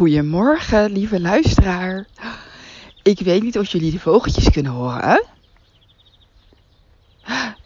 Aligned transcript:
Goedemorgen, 0.00 0.92
lieve 0.92 1.20
luisteraar. 1.20 2.06
Ik 3.02 3.20
weet 3.20 3.42
niet 3.42 3.58
of 3.58 3.68
jullie 3.68 3.90
de 3.90 3.98
vogeltjes 3.98 4.50
kunnen 4.50 4.72
horen. 4.72 5.24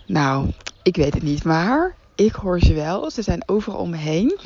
Nou, 0.06 0.50
ik 0.82 0.96
weet 0.96 1.14
het 1.14 1.22
niet, 1.22 1.44
maar 1.44 1.94
ik 2.14 2.32
hoor 2.32 2.60
ze 2.60 2.72
wel. 2.72 3.10
Ze 3.10 3.22
zijn 3.22 3.48
overal 3.48 3.78
om 3.78 3.90
me 3.90 3.96
heen. 3.96 4.38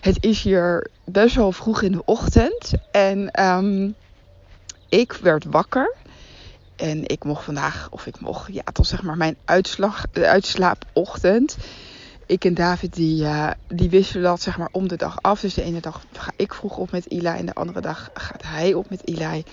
Het 0.00 0.24
is 0.24 0.42
hier 0.42 0.90
best 1.04 1.34
wel 1.34 1.52
vroeg 1.52 1.82
in 1.82 1.92
de 1.92 2.04
ochtend 2.04 2.72
en 2.92 3.44
um, 3.44 3.94
ik 4.88 5.12
werd 5.12 5.44
wakker. 5.44 5.94
En 6.76 7.06
ik 7.06 7.24
mocht 7.24 7.44
vandaag, 7.44 7.88
of 7.90 8.06
ik 8.06 8.20
mocht, 8.20 8.52
ja, 8.52 8.62
het 8.64 8.86
zeg 8.86 9.02
maar 9.02 9.16
mijn 9.16 9.36
uitslag, 9.44 10.04
uitslaapochtend 10.12 11.56
ik 12.28 12.44
en 12.44 12.54
David 12.54 12.94
die, 12.94 13.22
uh, 13.22 13.50
die 13.68 13.90
wisselen 13.90 14.22
dat 14.22 14.42
zeg 14.42 14.58
maar 14.58 14.68
om 14.72 14.88
de 14.88 14.96
dag 14.96 15.18
af. 15.20 15.40
Dus 15.40 15.54
de 15.54 15.62
ene 15.62 15.80
dag 15.80 16.04
ga 16.12 16.32
ik 16.36 16.54
vroeg 16.54 16.76
op 16.76 16.90
met 16.90 17.10
Eli 17.10 17.26
en 17.26 17.46
de 17.46 17.54
andere 17.54 17.80
dag 17.80 18.10
gaat 18.14 18.42
hij 18.42 18.74
op 18.74 18.90
met 18.90 19.08
Eli. 19.08 19.44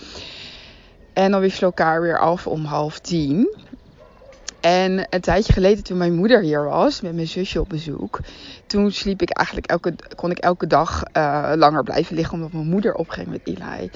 En 1.13 1.31
dan 1.31 1.39
wisselen 1.39 1.69
we 1.69 1.75
elkaar 1.75 2.01
weer 2.01 2.19
af 2.19 2.47
om 2.47 2.65
half 2.65 2.99
tien. 2.99 3.55
En 4.61 5.07
een 5.09 5.21
tijdje 5.21 5.53
geleden 5.53 5.83
toen 5.83 5.97
mijn 5.97 6.15
moeder 6.15 6.41
hier 6.41 6.63
was 6.63 7.01
met 7.01 7.15
mijn 7.15 7.27
zusje 7.27 7.59
op 7.59 7.69
bezoek. 7.69 8.19
Toen 8.67 8.91
sliep 8.91 9.21
ik 9.21 9.29
eigenlijk 9.29 9.67
elke, 9.67 9.95
kon 10.15 10.31
ik 10.31 10.37
elke 10.37 10.67
dag 10.67 11.03
uh, 11.13 11.51
langer 11.55 11.83
blijven 11.83 12.15
liggen 12.15 12.33
omdat 12.33 12.51
mijn 12.51 12.67
moeder 12.67 12.93
opging 12.93 13.27
met 13.27 13.41
Eli. 13.43 13.89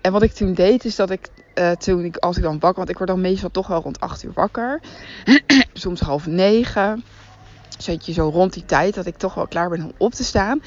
En 0.00 0.12
wat 0.12 0.22
ik 0.22 0.32
toen 0.32 0.54
deed 0.54 0.84
is 0.84 0.96
dat 0.96 1.10
ik 1.10 1.28
uh, 1.54 1.70
toen 1.70 2.04
ik, 2.04 2.16
als 2.16 2.36
ik 2.36 2.42
dan 2.42 2.58
wakker, 2.58 2.78
want 2.78 2.90
ik 2.90 2.96
word 2.96 3.08
dan 3.08 3.20
meestal 3.20 3.50
toch 3.50 3.66
wel 3.66 3.82
rond 3.82 4.00
8 4.00 4.22
uur 4.22 4.32
wakker. 4.34 4.80
Soms 5.72 6.00
half 6.00 6.26
negen 6.26 7.04
zat 7.76 8.06
je 8.06 8.12
zo 8.12 8.28
rond 8.28 8.52
die 8.52 8.64
tijd 8.64 8.94
dat 8.94 9.06
ik 9.06 9.16
toch 9.16 9.34
wel 9.34 9.46
klaar 9.46 9.68
ben 9.68 9.82
om 9.82 9.92
op 9.98 10.12
te 10.12 10.24
staan. 10.24 10.62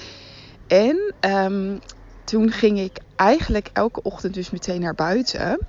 En 0.67 1.13
um, 1.19 1.79
toen 2.23 2.51
ging 2.51 2.79
ik 2.79 2.99
eigenlijk 3.15 3.69
elke 3.73 4.01
ochtend 4.01 4.33
dus 4.33 4.49
meteen 4.49 4.81
naar 4.81 4.95
buiten. 4.95 5.59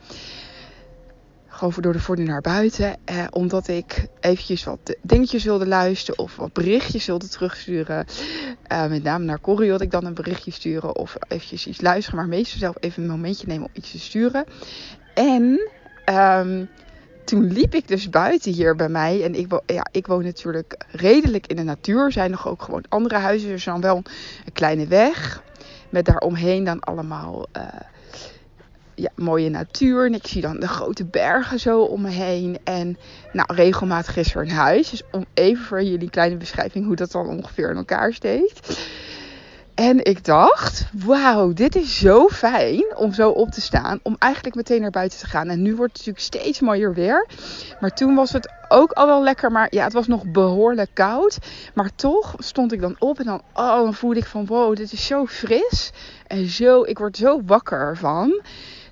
Gewoon 1.46 1.82
door 1.82 1.92
de 1.92 2.00
voordeur 2.00 2.26
naar 2.26 2.40
buiten. 2.40 2.96
Eh, 3.04 3.24
omdat 3.30 3.68
ik 3.68 4.06
eventjes 4.20 4.64
wat 4.64 4.96
dingetjes 5.02 5.44
wilde 5.44 5.66
luisteren. 5.66 6.18
Of 6.18 6.36
wat 6.36 6.52
berichtjes 6.52 7.06
wilde 7.06 7.28
terugsturen. 7.28 8.06
Uh, 8.72 8.86
met 8.86 9.02
name 9.02 9.24
naar 9.24 9.40
Corrie 9.40 9.68
wilde 9.68 9.84
ik 9.84 9.90
dan 9.90 10.04
een 10.04 10.14
berichtje 10.14 10.50
sturen. 10.50 10.96
Of 10.96 11.16
eventjes 11.28 11.66
iets 11.66 11.80
luisteren. 11.80 12.18
Maar 12.18 12.28
meestal 12.28 12.58
zelf 12.58 12.76
even 12.80 13.02
een 13.02 13.08
momentje 13.08 13.46
nemen 13.46 13.66
om 13.66 13.72
iets 13.72 13.90
te 13.90 13.98
sturen. 13.98 14.44
En 15.14 15.70
um, 16.06 16.68
toen 17.30 17.52
liep 17.52 17.74
ik 17.74 17.88
dus 17.88 18.10
buiten 18.10 18.52
hier 18.52 18.76
bij 18.76 18.88
mij. 18.88 19.24
En 19.24 19.34
ik, 19.34 19.60
ja, 19.66 19.86
ik 19.90 20.06
woon 20.06 20.24
natuurlijk 20.24 20.76
redelijk 20.90 21.46
in 21.46 21.56
de 21.56 21.62
natuur. 21.62 22.04
Er 22.04 22.12
zijn 22.12 22.30
nog 22.30 22.48
ook 22.48 22.62
gewoon 22.62 22.84
andere 22.88 23.16
huizen. 23.16 23.48
Er 23.48 23.54
is 23.54 23.64
dan 23.64 23.80
wel 23.80 23.96
een 23.96 24.52
kleine 24.52 24.86
weg. 24.86 25.42
Met 25.90 26.04
daaromheen 26.04 26.64
dan 26.64 26.80
allemaal 26.80 27.46
uh, 27.56 27.62
ja, 28.94 29.10
mooie 29.14 29.50
natuur. 29.50 30.06
En 30.06 30.14
ik 30.14 30.26
zie 30.26 30.42
dan 30.42 30.60
de 30.60 30.68
grote 30.68 31.04
bergen 31.04 31.60
zo 31.60 31.82
om 31.82 32.00
me 32.00 32.10
heen. 32.10 32.58
En 32.64 32.98
nou, 33.32 33.54
regelmatig 33.54 34.16
is 34.16 34.34
er 34.34 34.42
een 34.42 34.50
huis. 34.50 34.90
Dus 34.90 35.02
om 35.10 35.24
even 35.34 35.64
voor 35.64 35.82
jullie 35.82 36.10
kleine 36.10 36.36
beschrijving 36.36 36.86
hoe 36.86 36.96
dat 36.96 37.12
dan 37.12 37.26
ongeveer 37.26 37.70
in 37.70 37.76
elkaar 37.76 38.12
steekt. 38.12 38.78
En 39.80 40.04
ik 40.04 40.24
dacht, 40.24 40.86
wauw, 41.04 41.52
dit 41.52 41.76
is 41.76 41.98
zo 41.98 42.28
fijn 42.28 42.96
om 42.96 43.12
zo 43.12 43.30
op 43.30 43.50
te 43.50 43.60
staan. 43.60 44.00
Om 44.02 44.16
eigenlijk 44.18 44.54
meteen 44.54 44.80
naar 44.80 44.90
buiten 44.90 45.18
te 45.18 45.26
gaan. 45.26 45.48
En 45.48 45.62
nu 45.62 45.76
wordt 45.76 45.96
het 45.96 46.06
natuurlijk 46.06 46.34
steeds 46.34 46.60
mooier 46.60 46.94
weer. 46.94 47.26
Maar 47.80 47.90
toen 47.90 48.14
was 48.14 48.32
het 48.32 48.52
ook 48.68 48.92
al 48.92 49.06
wel 49.06 49.22
lekker. 49.22 49.52
Maar 49.52 49.66
ja, 49.70 49.84
het 49.84 49.92
was 49.92 50.06
nog 50.06 50.24
behoorlijk 50.26 50.90
koud. 50.94 51.38
Maar 51.74 51.90
toch 51.94 52.34
stond 52.38 52.72
ik 52.72 52.80
dan 52.80 52.96
op. 52.98 53.18
En 53.18 53.24
dan, 53.24 53.42
oh, 53.54 53.92
voelde 53.92 54.18
ik 54.18 54.26
van, 54.26 54.46
wow, 54.46 54.76
dit 54.76 54.92
is 54.92 55.06
zo 55.06 55.26
fris. 55.26 55.92
En 56.26 56.46
zo, 56.46 56.82
ik 56.82 56.98
word 56.98 57.16
zo 57.16 57.40
wakker 57.46 57.78
ervan. 57.78 58.40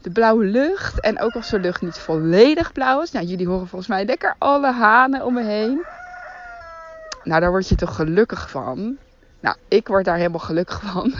De 0.02 0.10
blauwe 0.10 0.44
lucht. 0.44 1.00
En 1.00 1.20
ook 1.20 1.32
als 1.32 1.50
de 1.50 1.60
lucht 1.60 1.82
niet 1.82 1.98
volledig 1.98 2.72
blauw 2.72 3.02
is. 3.02 3.10
Nou, 3.10 3.26
jullie 3.26 3.46
horen 3.46 3.68
volgens 3.68 3.90
mij 3.90 4.04
lekker 4.04 4.34
alle 4.38 4.72
hanen 4.72 5.24
om 5.24 5.34
me 5.34 5.42
heen. 5.42 5.84
Nou, 7.22 7.40
daar 7.40 7.50
word 7.50 7.68
je 7.68 7.74
toch 7.74 7.96
gelukkig 7.96 8.50
van. 8.50 8.98
Nou, 9.40 9.56
ik 9.68 9.88
word 9.88 10.04
daar 10.04 10.16
helemaal 10.16 10.38
gelukkig 10.38 10.82
van. 10.82 11.14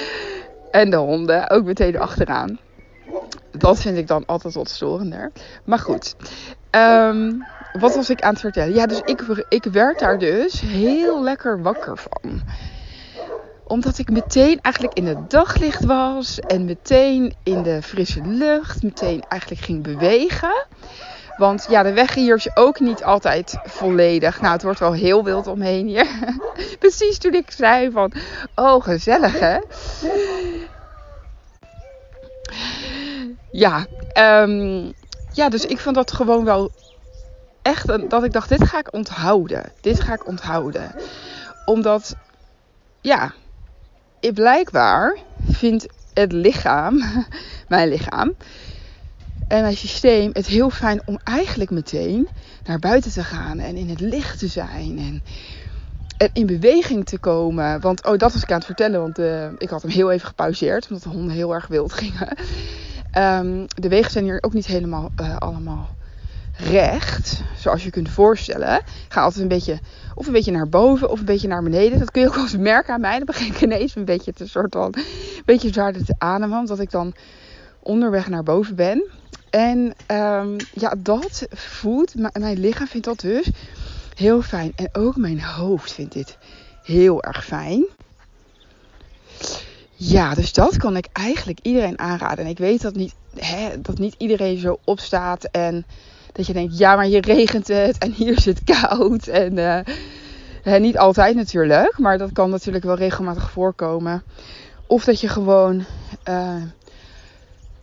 en 0.80 0.90
de 0.90 0.96
honden 0.96 1.50
ook 1.50 1.64
meteen 1.64 1.98
achteraan. 1.98 2.58
Dat 3.50 3.80
vind 3.80 3.98
ik 3.98 4.06
dan 4.06 4.26
altijd 4.26 4.54
wat 4.54 4.68
storender. 4.68 5.32
Maar 5.64 5.78
goed. 5.78 6.14
Um, 6.70 7.44
wat 7.72 7.94
was 7.94 8.10
ik 8.10 8.22
aan 8.22 8.32
het 8.32 8.40
vertellen? 8.40 8.74
Ja, 8.74 8.86
dus 8.86 9.00
ik, 9.04 9.44
ik 9.48 9.64
werd 9.64 9.98
daar 9.98 10.18
dus 10.18 10.60
heel 10.60 11.22
lekker 11.22 11.62
wakker 11.62 11.98
van. 11.98 12.42
Omdat 13.66 13.98
ik 13.98 14.10
meteen 14.10 14.60
eigenlijk 14.60 14.94
in 14.94 15.06
het 15.06 15.30
daglicht 15.30 15.84
was. 15.84 16.40
En 16.40 16.64
meteen 16.64 17.34
in 17.42 17.62
de 17.62 17.82
frisse 17.82 18.20
lucht. 18.24 18.82
Meteen 18.82 19.24
eigenlijk 19.28 19.62
ging 19.62 19.82
bewegen. 19.82 20.66
Want 21.36 21.66
ja, 21.68 21.82
de 21.82 21.92
weg 21.92 22.14
hier 22.14 22.36
is 22.36 22.56
ook 22.56 22.80
niet 22.80 23.04
altijd 23.04 23.58
volledig. 23.62 24.40
Nou, 24.40 24.52
het 24.52 24.62
wordt 24.62 24.80
wel 24.80 24.92
heel 24.92 25.24
wild 25.24 25.46
omheen 25.46 25.86
hier. 25.86 26.06
Precies 26.78 27.18
toen 27.18 27.34
ik 27.34 27.50
zei 27.50 27.90
van, 27.90 28.12
oh 28.54 28.82
gezellig 28.82 29.38
hè. 29.38 29.58
Ja, 33.50 33.86
um, 34.18 34.92
ja, 35.32 35.48
dus 35.48 35.66
ik 35.66 35.78
vond 35.78 35.94
dat 35.94 36.12
gewoon 36.12 36.44
wel 36.44 36.70
echt 37.62 38.10
dat 38.10 38.24
ik 38.24 38.32
dacht, 38.32 38.48
dit 38.48 38.64
ga 38.64 38.78
ik 38.78 38.92
onthouden. 38.92 39.72
Dit 39.80 40.00
ga 40.00 40.12
ik 40.12 40.26
onthouden. 40.26 40.94
Omdat, 41.64 42.16
ja, 43.00 43.32
ik 44.20 44.34
blijkbaar 44.34 45.18
vindt 45.50 45.86
het 46.14 46.32
lichaam, 46.32 47.02
mijn 47.68 47.88
lichaam, 47.88 48.34
en 49.48 49.62
mijn 49.62 49.76
systeem 49.76 50.30
het 50.32 50.46
heel 50.46 50.70
fijn 50.70 51.02
om 51.04 51.18
eigenlijk 51.24 51.70
meteen 51.70 52.28
naar 52.64 52.78
buiten 52.78 53.12
te 53.12 53.24
gaan 53.24 53.58
en 53.58 53.76
in 53.76 53.88
het 53.88 54.00
licht 54.00 54.38
te 54.38 54.46
zijn 54.46 54.98
en, 54.98 55.22
en 56.16 56.30
in 56.32 56.46
beweging 56.46 57.04
te 57.04 57.18
komen. 57.18 57.80
Want, 57.80 58.04
oh, 58.04 58.18
dat 58.18 58.32
was 58.32 58.42
ik 58.42 58.50
aan 58.50 58.56
het 58.56 58.66
vertellen, 58.66 59.00
want 59.00 59.18
uh, 59.18 59.46
ik 59.58 59.68
had 59.68 59.82
hem 59.82 59.90
heel 59.90 60.10
even 60.10 60.26
gepauzeerd, 60.28 60.86
omdat 60.88 61.02
de 61.02 61.08
honden 61.08 61.34
heel 61.34 61.54
erg 61.54 61.66
wild 61.66 61.92
gingen. 62.02 62.36
Um, 63.18 63.66
de 63.66 63.88
wegen 63.88 64.10
zijn 64.10 64.24
hier 64.24 64.42
ook 64.42 64.52
niet 64.52 64.66
helemaal 64.66 65.10
uh, 65.20 65.36
allemaal 65.36 65.88
recht, 66.56 67.42
zoals 67.56 67.84
je 67.84 67.90
kunt 67.90 68.08
voorstellen. 68.08 68.82
Ga 69.08 69.20
altijd 69.20 69.42
een 69.42 69.48
beetje, 69.48 69.78
of 70.14 70.26
een 70.26 70.32
beetje 70.32 70.50
naar 70.50 70.68
boven 70.68 71.10
of 71.10 71.18
een 71.18 71.24
beetje 71.24 71.48
naar 71.48 71.62
beneden. 71.62 71.98
Dat 71.98 72.10
kun 72.10 72.20
je 72.20 72.28
ook 72.28 72.34
wel 72.34 72.42
eens 72.42 72.56
merken 72.56 72.94
aan 72.94 73.00
mij. 73.00 73.16
Dan 73.16 73.26
begin 73.26 73.46
ik 73.46 73.60
ineens 73.60 73.96
een 73.96 74.04
beetje 74.04 74.32
te 74.32 74.48
soort 74.48 74.74
van, 74.74 74.94
een 74.96 75.42
beetje 75.44 75.72
zwaarder 75.72 76.04
te 76.04 76.14
ademen, 76.18 76.58
omdat 76.58 76.80
ik 76.80 76.90
dan 76.90 77.14
onderweg 77.82 78.28
naar 78.28 78.42
boven 78.42 78.74
ben. 78.74 79.04
En 79.54 79.94
um, 80.06 80.56
ja, 80.72 80.94
dat 80.98 81.46
voelt, 81.50 82.14
mijn 82.14 82.58
lichaam 82.58 82.86
vindt 82.86 83.06
dat 83.06 83.20
dus 83.20 83.50
heel 84.14 84.42
fijn. 84.42 84.72
En 84.76 84.88
ook 84.92 85.16
mijn 85.16 85.42
hoofd 85.42 85.92
vindt 85.92 86.12
dit 86.12 86.38
heel 86.82 87.22
erg 87.22 87.44
fijn. 87.44 87.84
Ja, 89.94 90.34
dus 90.34 90.52
dat 90.52 90.76
kan 90.76 90.96
ik 90.96 91.06
eigenlijk 91.12 91.58
iedereen 91.62 91.98
aanraden. 91.98 92.44
En 92.44 92.50
ik 92.50 92.58
weet 92.58 92.82
dat 92.82 92.94
niet, 92.94 93.14
hè, 93.36 93.80
dat 93.80 93.98
niet 93.98 94.14
iedereen 94.18 94.58
zo 94.58 94.78
opstaat 94.84 95.44
en 95.44 95.84
dat 96.32 96.46
je 96.46 96.52
denkt, 96.52 96.78
ja, 96.78 96.96
maar 96.96 97.04
hier 97.04 97.24
regent 97.24 97.68
het 97.68 97.98
en 97.98 98.12
hier 98.12 98.36
is 98.36 98.44
het 98.44 98.64
koud. 98.64 99.26
En 99.26 99.56
uh, 99.56 99.78
hè, 100.62 100.78
niet 100.78 100.98
altijd 100.98 101.34
natuurlijk, 101.34 101.98
maar 101.98 102.18
dat 102.18 102.32
kan 102.32 102.50
natuurlijk 102.50 102.84
wel 102.84 102.96
regelmatig 102.96 103.50
voorkomen. 103.50 104.22
Of 104.86 105.04
dat 105.04 105.20
je 105.20 105.28
gewoon 105.28 105.84
uh, 106.28 106.62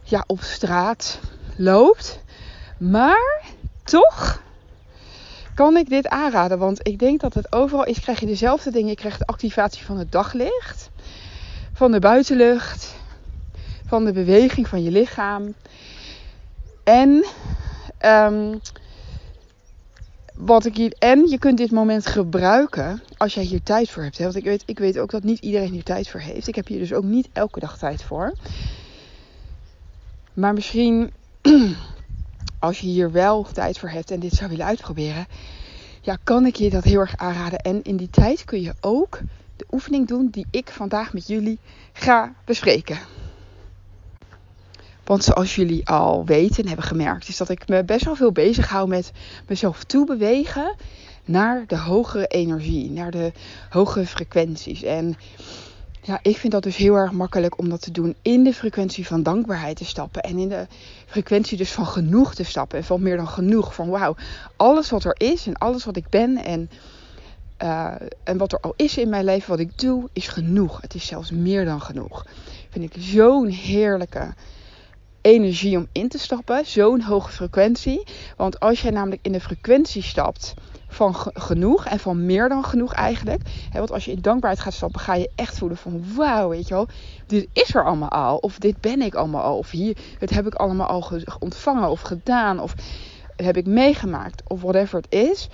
ja, 0.04 0.24
op 0.28 0.42
straat 0.42 1.20
loopt. 1.56 2.20
Maar 2.78 3.44
toch 3.84 4.42
kan 5.56 5.78
ik 5.78 5.90
dit 5.90 6.08
aanraden. 6.08 6.60
Want 6.60 6.88
ik 6.88 7.00
denk 7.00 7.22
dat 7.22 7.34
het 7.34 7.54
overal 7.54 7.86
is. 7.86 8.00
Krijg 8.00 8.20
je 8.20 8.26
dezelfde 8.26 8.72
dingen. 8.72 8.90
Je 8.90 8.96
krijgt 8.96 9.20
de 9.20 9.26
activatie 9.26 9.86
van 9.86 9.98
het 9.98 10.12
daglicht. 10.12 10.90
Van 11.74 11.92
de 11.92 12.00
buitenlucht. 12.00 12.96
Van 13.86 14.06
de 14.06 14.12
beweging 14.12 14.68
van 14.68 14.84
je 14.84 14.92
lichaam. 14.92 15.54
En 16.84 17.26
um, 18.06 18.60
wat 20.36 20.66
ik 20.66 20.76
hier. 20.76 20.94
En 21.00 21.30
je 21.30 21.38
kunt 21.38 21.58
dit 21.58 21.72
moment 21.72 22.06
gebruiken 22.06 23.02
als 23.18 23.34
jij 23.34 23.44
hier 23.44 23.64
tijd 23.64 23.90
voor 23.90 24.04
hebt. 24.04 24.18
Hè? 24.18 24.24
Want 24.24 24.36
ik 24.36 24.44
weet, 24.44 24.64
ik 24.66 24.80
weet 24.80 25.00
ook 25.00 25.12
dat 25.12 25.24
niet 25.24 25.40
iedereen 25.40 25.72
hier 25.72 25.84
tijd 25.84 26.10
voor 26.10 26.20
heeft. 26.20 26.48
Ik 26.48 26.56
heb 26.56 26.68
hier 26.68 26.80
dus 26.80 26.94
ook 26.94 27.04
niet 27.04 27.30
elke 27.34 27.60
dag 27.60 27.78
tijd 27.78 28.04
voor. 28.04 28.34
Maar 30.34 30.54
misschien 30.54 31.12
als 32.60 32.80
je 32.80 32.88
hier 32.88 33.12
wel 33.12 33.44
tijd 33.44 33.80
voor 33.80 33.90
hebt 33.90 34.12
en 34.12 34.20
dit 34.20 34.34
zou 34.34 34.50
willen 34.50 34.66
uitproberen, 34.66 35.28
ja, 36.02 36.18
kan 36.24 36.46
ik 36.46 36.56
je 36.56 36.70
dat 36.70 36.84
heel 36.84 37.00
erg 37.00 37.18
aanraden. 37.18 37.60
En 37.60 37.82
in 37.84 37.98
die 37.98 38.10
tijd 38.10 38.46
kun 38.46 38.62
je 38.62 38.74
ook 38.82 39.20
de 39.56 39.66
oefening 39.72 40.08
doen 40.08 40.28
die 40.28 40.46
ik 40.52 40.70
vandaag 40.70 41.14
met 41.14 41.28
jullie 41.28 41.60
ga 41.94 42.34
bespreken. 42.46 42.98
Want 45.04 45.24
zoals 45.24 45.56
jullie 45.56 45.88
al 45.88 46.26
weten 46.26 46.62
en 46.64 46.68
hebben 46.68 46.86
gemerkt, 46.86 47.28
is 47.28 47.38
dat 47.38 47.50
ik 47.50 47.68
me 47.68 47.84
best 47.84 48.06
wel 48.06 48.16
veel 48.16 48.32
bezig 48.32 48.70
hou 48.70 48.88
met 48.88 49.12
mezelf 49.48 49.84
toebewegen 49.84 50.76
naar 51.26 51.64
de 51.68 51.78
hogere 51.78 52.28
energie, 52.28 52.92
naar 52.92 53.12
de 53.12 53.32
hogere 53.70 54.06
frequenties. 54.06 54.84
En 54.84 55.16
ja, 56.04 56.20
ik 56.22 56.38
vind 56.38 56.54
dat 56.54 56.64
dus 56.64 56.76
heel 56.76 56.96
erg 56.96 57.12
makkelijk 57.12 57.58
om 57.58 57.70
dat 57.70 57.82
te 57.82 57.92
doen 57.92 58.16
in 58.22 58.44
de 58.44 58.54
frequentie 58.54 59.08
van 59.08 59.24
dankbaarheid 59.24 59.78
te 59.78 59.86
stappen. 59.86 60.22
En 60.22 60.38
in 60.38 60.50
de 60.50 60.68
frequentie 61.06 61.58
dus 61.58 61.72
van 61.72 61.86
genoeg 61.86 62.36
te 62.36 62.44
stappen. 62.44 62.78
En 62.78 62.84
van 62.84 63.02
meer 63.02 63.18
dan 63.18 63.28
genoeg. 63.28 63.74
Van 63.74 63.90
wauw, 63.90 64.16
alles 64.56 64.90
wat 64.90 65.04
er 65.04 65.16
is 65.18 65.48
en 65.48 65.58
alles 65.58 65.86
wat 65.86 65.96
ik 65.96 66.10
ben 66.10 66.38
en, 66.38 66.70
uh, 67.64 67.94
en 68.24 68.38
wat 68.38 68.52
er 68.52 68.60
al 68.60 68.74
is 68.76 68.98
in 68.98 69.10
mijn 69.10 69.26
leven, 69.26 69.50
wat 69.50 69.60
ik 69.60 69.80
doe, 69.80 70.10
is 70.14 70.28
genoeg. 70.28 70.82
Het 70.82 70.94
is 70.94 71.06
zelfs 71.06 71.32
meer 71.32 71.66
dan 71.66 71.82
genoeg. 71.82 72.26
Vind 72.70 72.96
ik 72.96 73.04
zo'n 73.04 73.48
heerlijke 73.48 74.34
energie 75.22 75.78
om 75.78 75.88
in 75.92 76.10
te 76.10 76.18
stappen. 76.18 76.66
Zo'n 76.66 77.02
hoge 77.02 77.32
frequentie. 77.32 78.04
Want 78.38 78.60
als 78.60 78.82
jij 78.82 78.92
namelijk 78.92 79.26
in 79.26 79.32
de 79.32 79.42
frequentie 79.42 80.04
stapt 80.04 80.54
van 80.92 81.16
genoeg 81.34 81.86
en 81.86 82.00
van 82.00 82.26
meer 82.26 82.50
dan 82.50 82.64
genoeg 82.64 82.94
eigenlijk. 82.94 83.42
want 83.74 83.92
als 83.92 84.06
je 84.06 84.12
in 84.12 84.22
dankbaarheid 84.22 84.62
gaat 84.64 84.74
stappen, 84.74 85.00
ga 85.00 85.14
je 85.14 85.30
echt 85.36 85.58
voelen 85.58 85.78
van 85.78 86.04
wauw, 86.16 86.50
weet 86.50 86.68
je 86.68 86.74
wel, 86.74 86.88
dit 87.26 87.48
is 87.54 87.76
er 87.76 87.86
allemaal 87.86 88.10
al. 88.10 88.38
Of 88.38 88.58
dit 88.58 88.82
ben 88.82 89.02
ik 89.02 89.16
allemaal 89.16 89.42
al. 89.42 89.58
Of 89.58 89.70
hier, 89.70 89.98
het 90.20 90.30
heb 90.30 90.48
ik 90.48 90.56
allemaal 90.56 90.88
al 90.88 91.06
ontvangen 91.40 91.90
of 91.90 92.02
gedaan. 92.02 92.60
Of 92.60 92.74
heb 93.36 93.58
ik 93.58 93.66
meegemaakt. 93.66 94.44
Of 94.48 94.62
whatever 94.62 94.96
het 94.98 95.12
is 95.14 95.50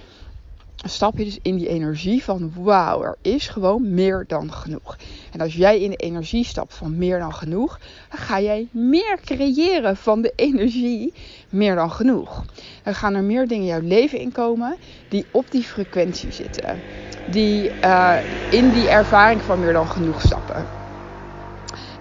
stap 0.85 1.17
je 1.17 1.23
dus 1.23 1.39
in 1.41 1.57
die 1.57 1.67
energie 1.67 2.23
van 2.23 2.51
wauw, 2.55 3.03
er 3.03 3.17
is 3.21 3.47
gewoon 3.47 3.93
meer 3.93 4.25
dan 4.27 4.53
genoeg. 4.53 4.97
En 5.31 5.41
als 5.41 5.55
jij 5.55 5.81
in 5.81 5.89
de 5.89 5.95
energie 5.95 6.45
stapt 6.45 6.73
van 6.73 6.97
meer 6.97 7.19
dan 7.19 7.33
genoeg, 7.33 7.79
dan 8.09 8.19
ga 8.19 8.41
jij 8.41 8.67
meer 8.71 9.19
creëren 9.25 9.97
van 9.97 10.21
de 10.21 10.33
energie 10.35 11.13
meer 11.49 11.75
dan 11.75 11.91
genoeg. 11.91 12.45
Dan 12.83 12.95
gaan 12.95 13.13
er 13.15 13.23
meer 13.23 13.47
dingen 13.47 13.65
jouw 13.65 13.81
leven 13.81 14.19
inkomen 14.19 14.75
die 15.09 15.25
op 15.31 15.51
die 15.51 15.63
frequentie 15.63 16.31
zitten. 16.31 16.79
Die 17.31 17.71
uh, 17.83 18.15
in 18.51 18.71
die 18.71 18.89
ervaring 18.89 19.41
van 19.41 19.59
meer 19.59 19.73
dan 19.73 19.87
genoeg 19.87 20.21
stappen. 20.21 20.65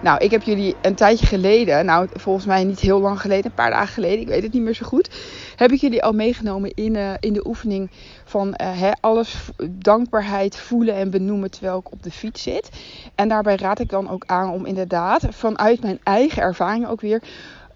Nou, 0.01 0.23
ik 0.23 0.31
heb 0.31 0.43
jullie 0.43 0.75
een 0.81 0.95
tijdje 0.95 1.25
geleden, 1.25 1.85
nou 1.85 2.07
volgens 2.13 2.45
mij 2.45 2.63
niet 2.63 2.79
heel 2.79 2.99
lang 2.99 3.21
geleden, 3.21 3.45
een 3.45 3.53
paar 3.53 3.71
dagen 3.71 3.93
geleden, 3.93 4.19
ik 4.19 4.27
weet 4.27 4.43
het 4.43 4.53
niet 4.53 4.61
meer 4.61 4.73
zo 4.73 4.85
goed, 4.85 5.09
heb 5.57 5.71
ik 5.71 5.81
jullie 5.81 6.03
al 6.03 6.13
meegenomen 6.13 6.71
in, 6.73 6.95
uh, 6.95 7.13
in 7.19 7.33
de 7.33 7.47
oefening 7.47 7.89
van 8.25 8.53
hè, 8.63 8.91
alles 8.99 9.49
dankbaarheid 9.69 10.55
voelen 10.55 10.95
en 10.95 11.09
benoemen 11.09 11.51
terwijl 11.51 11.77
ik 11.77 11.91
op 11.91 12.03
de 12.03 12.11
fiets 12.11 12.43
zit. 12.43 12.69
En 13.15 13.29
daarbij 13.29 13.55
raad 13.55 13.79
ik 13.79 13.89
dan 13.89 14.09
ook 14.09 14.23
aan 14.25 14.51
om 14.51 14.65
inderdaad 14.65 15.27
vanuit 15.29 15.81
mijn 15.81 15.99
eigen 16.03 16.41
ervaring 16.41 16.87
ook 16.87 17.01
weer 17.01 17.21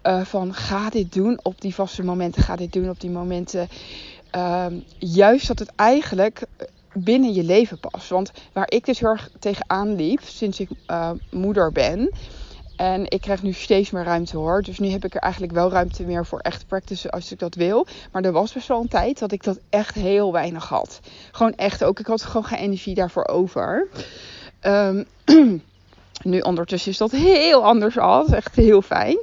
uh, 0.02 0.24
van 0.24 0.54
ga 0.54 0.90
dit 0.90 1.12
doen 1.12 1.38
op 1.42 1.60
die 1.60 1.74
vaste 1.74 2.02
momenten, 2.02 2.42
ga 2.42 2.56
dit 2.56 2.72
doen 2.72 2.88
op 2.88 3.00
die 3.00 3.10
momenten. 3.10 3.68
Ehm, 4.30 4.74
juist 4.98 5.46
dat 5.46 5.58
het 5.58 5.72
eigenlijk 5.76 6.42
binnen 6.92 7.32
je 7.32 7.42
leven 7.42 7.78
past. 7.78 8.08
Want 8.08 8.32
waar 8.52 8.70
ik 8.70 8.84
dus 8.84 9.00
heel 9.00 9.08
erg 9.08 9.30
tegenaan 9.38 9.94
liep 9.94 10.20
sinds 10.22 10.60
ik 10.60 10.68
moeder 11.30 11.72
ben. 11.72 12.10
En 12.82 13.10
ik 13.10 13.20
krijg 13.20 13.42
nu 13.42 13.52
steeds 13.52 13.90
meer 13.90 14.04
ruimte 14.04 14.36
hoor. 14.36 14.62
Dus 14.62 14.78
nu 14.78 14.88
heb 14.88 15.04
ik 15.04 15.14
er 15.14 15.20
eigenlijk 15.20 15.52
wel 15.52 15.70
ruimte 15.70 16.02
meer 16.02 16.26
voor 16.26 16.38
echt 16.38 16.66
practice 16.66 17.10
als 17.10 17.32
ik 17.32 17.38
dat 17.38 17.54
wil. 17.54 17.86
Maar 18.12 18.22
er 18.22 18.32
was 18.32 18.52
best 18.52 18.68
wel 18.68 18.80
een 18.80 18.88
tijd 18.88 19.18
dat 19.18 19.32
ik 19.32 19.44
dat 19.44 19.58
echt 19.70 19.94
heel 19.94 20.32
weinig 20.32 20.68
had. 20.68 21.00
Gewoon 21.32 21.54
echt 21.54 21.84
ook. 21.84 22.00
Ik 22.00 22.06
had 22.06 22.22
gewoon 22.22 22.44
geen 22.44 22.58
energie 22.58 22.94
daarvoor 22.94 23.26
over. 23.26 23.88
Um, 24.62 25.04
nu 26.22 26.40
ondertussen 26.40 26.90
is 26.90 26.98
dat 26.98 27.10
heel 27.10 27.64
anders 27.64 27.98
al. 27.98 28.26
Echt 28.26 28.56
heel 28.56 28.82
fijn. 28.82 29.18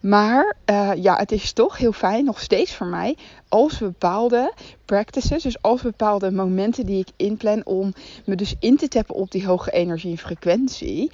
Maar 0.00 0.56
uh, 0.66 0.90
ja, 0.96 1.16
het 1.16 1.32
is 1.32 1.52
toch 1.52 1.76
heel 1.76 1.92
fijn, 1.92 2.24
nog 2.24 2.40
steeds 2.40 2.74
voor 2.74 2.86
mij, 2.86 3.16
als 3.48 3.78
bepaalde 3.78 4.52
practices, 4.84 5.42
dus 5.42 5.62
als 5.62 5.82
bepaalde 5.82 6.30
momenten 6.30 6.86
die 6.86 6.98
ik 6.98 7.08
inplan 7.16 7.64
om 7.64 7.92
me 8.24 8.34
dus 8.34 8.54
in 8.58 8.76
te 8.76 8.88
tappen 8.88 9.14
op 9.14 9.30
die 9.30 9.46
hoge 9.46 9.70
energie 9.70 10.10
en 10.10 10.18
frequentie, 10.18 11.10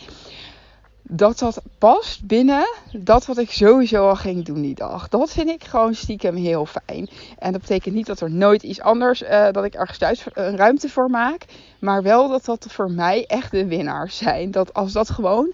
dat 1.08 1.38
dat 1.38 1.62
past 1.78 2.26
binnen 2.26 2.66
dat 2.92 3.26
wat 3.26 3.38
ik 3.38 3.50
sowieso 3.50 4.08
al 4.08 4.16
ging 4.16 4.44
doen 4.44 4.62
die 4.62 4.74
dag. 4.74 5.08
Dat 5.08 5.32
vind 5.32 5.48
ik 5.48 5.64
gewoon 5.64 5.94
stiekem 5.94 6.36
heel 6.36 6.66
fijn. 6.66 7.08
En 7.38 7.52
dat 7.52 7.60
betekent 7.60 7.94
niet 7.94 8.06
dat 8.06 8.20
er 8.20 8.30
nooit 8.30 8.62
iets 8.62 8.80
anders, 8.80 9.22
uh, 9.22 9.50
dat 9.50 9.64
ik 9.64 9.74
ergens 9.74 9.98
thuis 9.98 10.24
een 10.32 10.56
ruimte 10.56 10.88
voor 10.88 11.10
maak. 11.10 11.44
Maar 11.78 12.02
wel 12.02 12.28
dat 12.28 12.44
dat 12.44 12.66
voor 12.68 12.90
mij 12.90 13.24
echt 13.26 13.50
de 13.50 13.66
winnaars 13.66 14.16
zijn. 14.16 14.50
Dat 14.50 14.74
als 14.74 14.92
dat 14.92 15.10
gewoon 15.10 15.52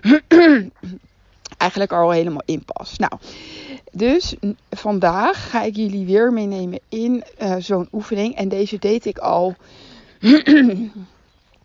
eigenlijk 1.56 1.92
al 1.92 2.10
helemaal 2.10 2.42
in 2.44 2.64
past. 2.64 2.98
Nou, 2.98 3.12
dus 3.92 4.34
vandaag 4.70 5.50
ga 5.50 5.62
ik 5.62 5.76
jullie 5.76 6.06
weer 6.06 6.32
meenemen 6.32 6.80
in 6.88 7.24
uh, 7.42 7.56
zo'n 7.58 7.88
oefening. 7.92 8.36
En 8.36 8.48
deze 8.48 8.78
deed 8.78 9.04
ik 9.04 9.18
al. 9.18 9.54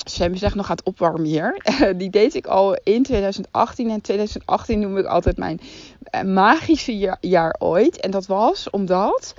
Zegt 0.10 0.56
nog 0.56 0.66
gaat 0.66 0.84
opwarmen 0.84 1.24
hier. 1.24 1.62
Die 1.98 2.10
deed 2.10 2.36
ik 2.36 2.48
al 2.48 2.78
in 2.84 3.04
2018. 3.04 3.90
En 3.90 4.02
2018 4.02 4.80
noem 4.80 4.98
ik 4.98 5.06
altijd 5.06 5.38
mijn 5.38 5.60
eh, 6.04 6.22
magische 6.22 6.98
jaar, 6.98 7.18
jaar 7.22 7.56
ooit. 7.60 8.00
En 8.00 8.12
dat 8.12 8.26
was 8.26 8.70
omdat 8.70 9.34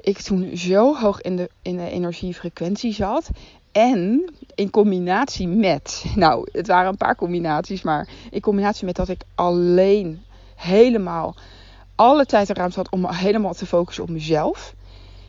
ik 0.00 0.18
toen 0.18 0.56
zo 0.56 0.94
hoog 0.94 1.20
in 1.20 1.36
de, 1.36 1.50
in 1.62 1.76
de 1.76 1.90
energiefrequentie 1.90 2.92
zat. 2.92 3.30
En 3.72 4.32
in 4.54 4.70
combinatie 4.70 5.48
met, 5.48 6.04
nou, 6.14 6.48
het 6.52 6.66
waren 6.66 6.88
een 6.88 6.96
paar 6.96 7.16
combinaties, 7.16 7.82
maar 7.82 8.08
in 8.30 8.40
combinatie 8.40 8.84
met 8.84 8.96
dat 8.96 9.08
ik 9.08 9.22
alleen 9.34 10.22
helemaal 10.54 11.34
alle 11.94 12.26
tijd 12.26 12.48
en 12.48 12.54
ruimte 12.54 12.76
had 12.76 12.90
om 12.90 13.06
helemaal 13.10 13.54
te 13.54 13.66
focussen 13.66 14.04
op 14.04 14.10
mezelf. 14.10 14.74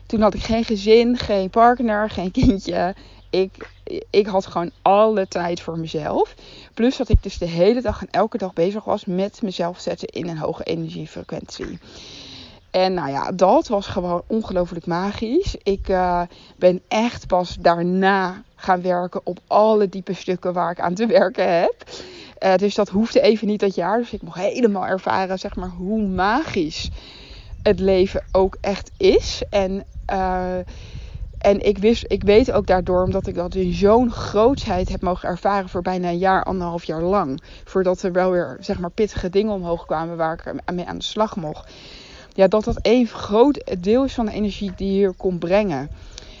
Toen 0.06 0.20
had 0.20 0.34
ik 0.34 0.42
geen 0.42 0.64
gezin, 0.64 1.16
geen 1.16 1.50
partner, 1.50 2.10
geen 2.10 2.30
kindje. 2.30 2.94
Ik, 3.30 3.70
ik 4.10 4.26
had 4.26 4.46
gewoon 4.46 4.70
alle 4.82 5.28
tijd 5.28 5.60
voor 5.60 5.78
mezelf. 5.78 6.34
Plus 6.74 6.96
dat 6.96 7.08
ik 7.08 7.22
dus 7.22 7.38
de 7.38 7.46
hele 7.46 7.80
dag 7.80 8.00
en 8.00 8.08
elke 8.10 8.38
dag 8.38 8.52
bezig 8.52 8.84
was 8.84 9.04
met 9.04 9.42
mezelf 9.42 9.80
zetten 9.80 10.08
in 10.08 10.28
een 10.28 10.38
hoge 10.38 10.64
energiefrequentie. 10.64 11.78
En 12.70 12.94
nou 12.94 13.10
ja, 13.10 13.32
dat 13.32 13.68
was 13.68 13.86
gewoon 13.86 14.22
ongelooflijk 14.26 14.86
magisch. 14.86 15.56
Ik 15.62 15.88
uh, 15.88 16.22
ben 16.56 16.80
echt 16.88 17.26
pas 17.26 17.56
daarna 17.60 18.42
gaan 18.54 18.82
werken 18.82 19.20
op 19.24 19.38
alle 19.46 19.88
diepe 19.88 20.12
stukken 20.12 20.52
waar 20.52 20.70
ik 20.70 20.80
aan 20.80 20.94
te 20.94 21.06
werken 21.06 21.58
heb. 21.58 21.74
Uh, 22.40 22.54
dus 22.54 22.74
dat 22.74 22.88
hoefde 22.88 23.20
even 23.20 23.46
niet 23.46 23.60
dat 23.60 23.74
jaar. 23.74 23.98
Dus 23.98 24.12
ik 24.12 24.22
mocht 24.22 24.38
helemaal 24.38 24.86
ervaren, 24.86 25.38
zeg 25.38 25.56
maar, 25.56 25.68
hoe 25.68 26.02
magisch 26.02 26.90
het 27.62 27.80
leven 27.80 28.24
ook 28.32 28.56
echt 28.60 28.90
is. 28.96 29.42
En, 29.50 29.84
uh, 30.12 30.58
en 31.38 31.60
ik, 31.60 31.78
wist, 31.78 32.04
ik 32.06 32.22
weet 32.22 32.52
ook 32.52 32.66
daardoor, 32.66 33.02
omdat 33.02 33.26
ik 33.26 33.34
dat 33.34 33.54
in 33.54 33.72
zo'n 33.72 34.10
grootheid 34.10 34.88
heb 34.88 35.02
mogen 35.02 35.28
ervaren 35.28 35.68
voor 35.68 35.82
bijna 35.82 36.08
een 36.08 36.18
jaar, 36.18 36.44
anderhalf 36.44 36.84
jaar 36.84 37.02
lang. 37.02 37.42
Voordat 37.64 38.02
er 38.02 38.12
wel 38.12 38.30
weer, 38.30 38.56
zeg 38.60 38.78
maar, 38.78 38.90
pittige 38.90 39.30
dingen 39.30 39.52
omhoog 39.52 39.86
kwamen 39.86 40.16
waar 40.16 40.40
ik 40.44 40.72
mee 40.74 40.86
aan 40.86 40.98
de 40.98 41.04
slag 41.04 41.36
mocht 41.36 41.70
ja, 42.38 42.48
dat 42.48 42.64
dat 42.64 42.78
een 42.82 43.06
groot 43.06 43.76
deel 43.78 44.04
is 44.04 44.14
van 44.14 44.26
de 44.26 44.32
energie 44.32 44.72
die 44.76 44.90
hier 44.90 45.12
kon 45.12 45.38
brengen. 45.38 45.90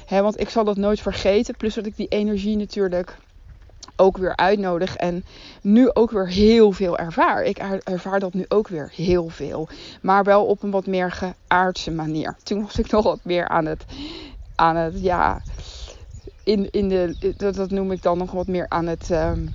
Want 0.08 0.40
ik 0.40 0.48
zal 0.48 0.64
dat 0.64 0.76
nooit 0.76 1.00
vergeten. 1.00 1.56
Plus 1.56 1.74
dat 1.74 1.86
ik 1.86 1.96
die 1.96 2.08
energie 2.08 2.56
natuurlijk 2.56 3.18
ook 3.96 4.16
weer 4.16 4.36
uitnodig. 4.36 4.96
En 4.96 5.24
nu 5.62 5.90
ook 5.92 6.10
weer 6.10 6.28
heel 6.28 6.72
veel 6.72 6.98
ervaar. 6.98 7.42
Ik 7.42 7.58
ervaar 7.84 8.20
dat 8.20 8.34
nu 8.34 8.44
ook 8.48 8.68
weer 8.68 8.92
heel 8.94 9.28
veel. 9.28 9.68
Maar 10.02 10.24
wel 10.24 10.44
op 10.44 10.62
een 10.62 10.70
wat 10.70 10.86
meer 10.86 11.12
geaardse 11.12 11.90
manier. 11.90 12.36
Toen 12.42 12.62
was 12.62 12.78
ik 12.78 12.90
nog 12.92 13.04
wat 13.04 13.20
meer 13.22 13.48
aan 13.48 13.66
het. 13.66 13.84
Aan 14.58 14.76
het 14.76 15.00
ja. 15.00 15.42
In, 16.44 16.70
in 16.70 16.88
de, 16.88 17.34
dat, 17.36 17.54
dat 17.54 17.70
noem 17.70 17.92
ik 17.92 18.02
dan 18.02 18.18
nog 18.18 18.30
wat 18.30 18.46
meer 18.46 18.66
aan 18.68 18.86
het. 18.86 19.10
Um, 19.10 19.52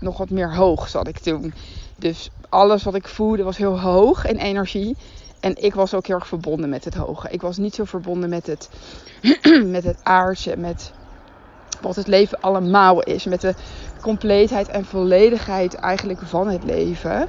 nog 0.00 0.18
wat 0.18 0.30
meer 0.30 0.54
hoog 0.54 0.88
zat 0.88 1.08
ik 1.08 1.18
toen. 1.18 1.54
Dus 1.96 2.30
alles 2.48 2.82
wat 2.82 2.94
ik 2.94 3.08
voelde 3.08 3.42
was 3.42 3.56
heel 3.56 3.80
hoog 3.80 4.26
in 4.26 4.36
energie. 4.36 4.96
En 5.40 5.62
ik 5.62 5.74
was 5.74 5.94
ook 5.94 6.06
heel 6.06 6.16
erg 6.16 6.26
verbonden 6.26 6.68
met 6.68 6.84
het 6.84 6.94
hoge. 6.94 7.28
Ik 7.30 7.40
was 7.40 7.56
niet 7.56 7.74
zo 7.74 7.84
verbonden 7.84 8.28
met 8.28 8.46
het, 8.46 8.68
met 9.76 9.84
het 9.84 9.98
aardse, 10.02 10.56
met 10.56 10.92
wat 11.80 11.96
het 11.96 12.06
leven 12.06 12.40
allemaal 12.40 13.02
is. 13.02 13.24
Met 13.24 13.40
de 13.40 13.54
compleetheid 14.00 14.68
en 14.68 14.84
volledigheid 14.84 15.74
eigenlijk 15.74 16.20
van 16.24 16.48
het 16.48 16.64
leven. 16.64 17.28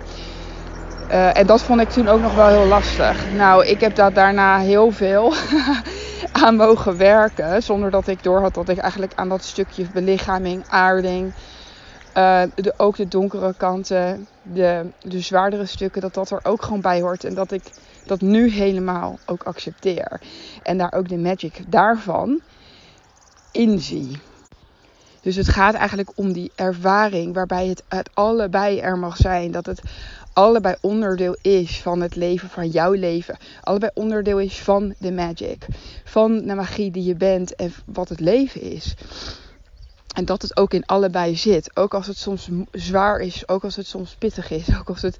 Uh, 1.10 1.38
en 1.38 1.46
dat 1.46 1.62
vond 1.62 1.82
ik 1.82 1.90
toen 1.90 2.08
ook 2.08 2.22
nog 2.22 2.36
wel 2.36 2.48
heel 2.48 2.66
lastig. 2.66 3.32
Nou, 3.34 3.66
ik 3.66 3.82
heb 3.82 3.96
dat 3.96 4.16
daarna 4.16 4.60
heel 4.60 4.92
veel 4.92 5.34
aan 6.46 6.56
mogen 6.56 6.98
werken. 6.98 7.64
Zonder 7.64 7.92
dat 7.92 8.08
ik 8.08 8.24
door 8.24 8.42
had 8.42 8.54
dat 8.54 8.70
ik 8.70 8.78
eigenlijk 8.78 9.14
aan 9.16 9.30
dat 9.30 9.44
stukje 9.44 9.86
belichaming, 9.94 10.64
aarding. 10.68 11.34
De, 12.14 12.74
ook 12.78 12.96
de 12.96 13.08
donkere 13.08 13.54
kanten, 13.58 14.28
de, 14.42 14.86
de 15.00 15.20
zwaardere 15.20 15.66
stukken, 15.66 16.02
dat 16.02 16.14
dat 16.14 16.30
er 16.30 16.40
ook 16.44 16.62
gewoon 16.62 16.82
bij 16.82 17.02
hoort. 17.02 17.24
En 17.24 17.34
dat 17.34 17.52
ik 17.52 17.64
dat 18.06 18.22
nu 18.22 18.50
helemaal 18.50 19.20
ook 19.26 19.44
accepteer. 19.44 20.22
En 20.64 20.78
daar 20.78 20.94
ook 20.94 21.10
de 21.10 21.18
magic 21.18 21.62
daarvan 21.68 22.40
inzie. 23.52 24.20
Dus 25.22 25.36
het 25.36 25.50
gaat 25.50 25.74
eigenlijk 25.74 26.12
om 26.16 26.34
die 26.34 26.52
ervaring 26.56 27.34
waarbij 27.34 27.68
het, 27.68 27.84
het 27.88 28.10
allebei 28.14 28.80
er 28.80 28.98
mag 28.98 29.18
zijn. 29.18 29.52
Dat 29.52 29.66
het 29.66 29.82
allebei 30.34 30.76
onderdeel 30.82 31.36
is 31.42 31.82
van 31.82 32.02
het 32.02 32.16
leven, 32.16 32.50
van 32.50 32.68
jouw 32.68 32.92
leven. 32.92 33.38
Allebei 33.62 33.92
onderdeel 33.94 34.40
is 34.40 34.60
van 34.60 34.94
de 34.98 35.12
magic. 35.12 35.66
Van 36.04 36.38
de 36.38 36.56
magie 36.56 36.92
die 36.92 37.04
je 37.04 37.16
bent 37.16 37.56
en 37.56 37.74
wat 37.86 38.10
het 38.10 38.20
leven 38.20 38.62
is. 38.62 38.96
En 40.16 40.26
dat 40.26 40.42
het 40.42 40.58
ook 40.58 40.74
in 40.74 40.86
allebei 40.86 41.36
zit. 41.36 41.78
Ook 41.78 41.94
als 41.94 42.08
het 42.08 42.18
soms 42.18 42.50
zwaar 42.72 43.20
is, 43.20 43.48
ook 43.48 43.64
als 43.64 43.76
het 43.76 43.88
soms 43.88 44.16
pittig 44.20 44.52
is, 44.52 44.76
ook 44.80 44.90
als 44.90 45.02
het. 45.02 45.18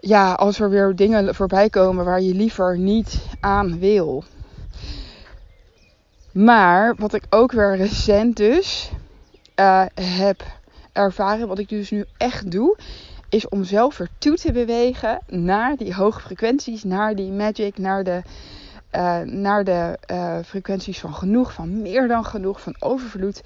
Ja, 0.00 0.32
als 0.32 0.60
er 0.60 0.70
weer 0.70 0.96
dingen 0.96 1.34
voorbij 1.34 1.70
komen 1.70 2.04
waar 2.04 2.20
je 2.20 2.34
liever 2.34 2.78
niet 2.78 3.26
aan 3.40 3.78
wil. 3.78 4.24
Maar 6.34 6.94
wat 6.96 7.14
ik 7.14 7.24
ook 7.30 7.52
weer 7.52 7.76
recent 7.76 8.36
dus 8.36 8.90
uh, 9.60 9.84
heb 10.00 10.42
ervaren, 10.92 11.48
wat 11.48 11.58
ik 11.58 11.68
dus 11.68 11.90
nu 11.90 12.04
echt 12.16 12.50
doe, 12.50 12.76
is 13.28 13.48
om 13.48 13.64
zelf 13.64 13.96
weer 13.98 14.08
toe 14.18 14.36
te 14.36 14.52
bewegen 14.52 15.18
naar 15.26 15.76
die 15.76 15.94
hoge 15.94 16.20
frequenties, 16.20 16.84
naar 16.84 17.14
die 17.14 17.30
magic, 17.30 17.78
naar 17.78 18.04
de, 18.04 18.22
uh, 18.92 19.20
naar 19.20 19.64
de 19.64 19.98
uh, 20.10 20.38
frequenties 20.44 21.00
van 21.00 21.14
genoeg, 21.14 21.52
van 21.52 21.82
meer 21.82 22.08
dan 22.08 22.24
genoeg, 22.24 22.60
van 22.60 22.76
overvloed. 22.78 23.42